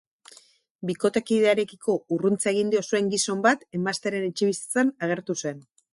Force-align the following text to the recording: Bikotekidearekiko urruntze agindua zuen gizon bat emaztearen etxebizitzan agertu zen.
Bikotekidearekiko 0.89 1.97
urruntze 2.17 2.49
agindua 2.53 2.81
zuen 2.93 3.11
gizon 3.15 3.45
bat 3.47 3.67
emaztearen 3.81 4.29
etxebizitzan 4.31 4.95
agertu 5.09 5.41
zen. 5.45 5.63